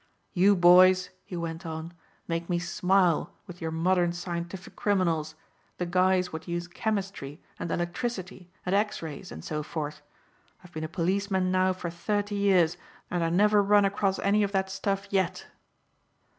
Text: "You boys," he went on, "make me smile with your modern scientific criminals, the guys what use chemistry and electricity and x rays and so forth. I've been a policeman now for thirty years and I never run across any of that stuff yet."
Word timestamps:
"You 0.33 0.55
boys," 0.55 1.11
he 1.25 1.37
went 1.37 1.63
on, 1.63 1.93
"make 2.27 2.49
me 2.49 2.57
smile 2.57 3.33
with 3.45 3.61
your 3.61 3.69
modern 3.69 4.13
scientific 4.13 4.75
criminals, 4.75 5.35
the 5.77 5.85
guys 5.85 6.33
what 6.33 6.47
use 6.47 6.67
chemistry 6.67 7.39
and 7.59 7.69
electricity 7.71 8.49
and 8.65 8.73
x 8.73 9.03
rays 9.03 9.31
and 9.31 9.45
so 9.45 9.61
forth. 9.61 10.01
I've 10.63 10.71
been 10.73 10.83
a 10.83 10.87
policeman 10.89 11.51
now 11.51 11.71
for 11.73 11.91
thirty 11.91 12.33
years 12.33 12.77
and 13.11 13.23
I 13.23 13.29
never 13.29 13.61
run 13.61 13.85
across 13.85 14.17
any 14.17 14.41
of 14.41 14.51
that 14.53 14.71
stuff 14.71 15.05
yet." 15.11 15.45